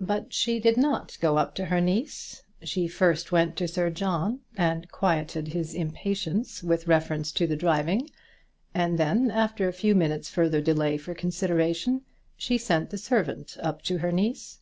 [0.00, 2.42] But she did not go up to her niece.
[2.64, 8.10] She first went to Sir John and quieted his impatience with reference to the driving,
[8.74, 12.00] and then, after a few minutes' further delay for consideration,
[12.36, 14.58] she sent the servant up to her niece.